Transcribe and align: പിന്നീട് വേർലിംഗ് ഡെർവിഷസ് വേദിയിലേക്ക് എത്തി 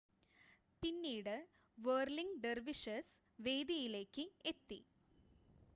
പിന്നീട് 0.83 1.35
വേർലിംഗ് 1.77 2.41
ഡെർവിഷസ് 2.43 3.13
വേദിയിലേക്ക് 3.39 4.25
എത്തി 4.45 4.79